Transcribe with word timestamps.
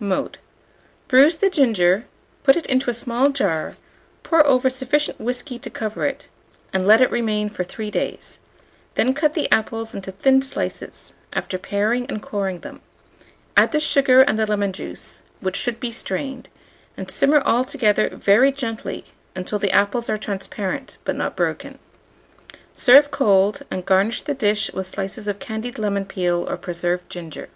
Mode. 0.00 0.38
Bruise 1.06 1.36
the 1.36 1.50
ginger, 1.50 2.06
put 2.44 2.56
it 2.56 2.64
into 2.64 2.88
a 2.88 2.94
small 2.94 3.28
jar, 3.28 3.76
pour 4.22 4.42
over 4.46 4.70
sufficient 4.70 5.20
whiskey 5.20 5.58
to 5.58 5.68
cover 5.68 6.06
it, 6.06 6.28
and 6.72 6.86
let 6.86 7.02
it 7.02 7.10
remain 7.10 7.50
for 7.50 7.62
3 7.62 7.90
days; 7.90 8.38
then 8.94 9.12
cut 9.12 9.34
the 9.34 9.52
apples 9.52 9.94
into 9.94 10.10
thin 10.10 10.40
slices, 10.40 11.12
after 11.34 11.58
paring 11.58 12.06
and 12.06 12.22
coring 12.22 12.60
them; 12.62 12.80
add 13.54 13.72
the 13.72 13.80
sugar 13.80 14.22
and 14.22 14.38
the 14.38 14.46
lemon 14.46 14.72
juice, 14.72 15.20
which 15.40 15.56
should 15.56 15.76
he 15.82 15.92
strained; 15.92 16.48
and 16.96 17.10
simmer 17.10 17.42
all 17.42 17.62
together 17.62 18.08
very 18.08 18.50
gently 18.50 19.04
until 19.36 19.58
the 19.58 19.72
apples 19.72 20.08
are 20.08 20.16
transparent, 20.16 20.96
but 21.04 21.16
not 21.16 21.36
broken. 21.36 21.78
Serve 22.74 23.10
cold, 23.10 23.60
and 23.70 23.84
garnish 23.84 24.22
the 24.22 24.32
dish 24.32 24.72
with 24.72 24.86
slices 24.86 25.28
of 25.28 25.38
candied 25.38 25.78
lemon 25.78 26.06
peel 26.06 26.46
or 26.48 26.56
preserved 26.56 27.10
ginger. 27.10 27.50